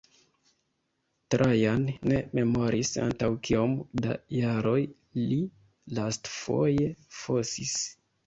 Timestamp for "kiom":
3.49-3.75